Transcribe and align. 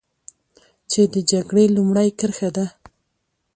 چې 0.91 1.01
د 1.13 1.15
جګړې 1.31 1.65
لومړۍ 1.75 2.09
کرښه 2.19 2.49
ده. 2.55 2.65